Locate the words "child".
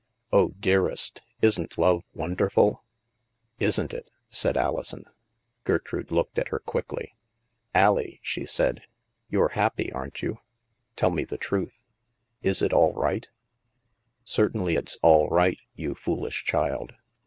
16.45-16.93